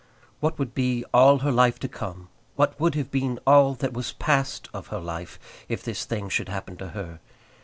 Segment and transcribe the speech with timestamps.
[0.39, 4.13] What would be all her life to come, what would have been all that was
[4.13, 5.37] past of her life,
[5.69, 7.19] if this thing should happen to her?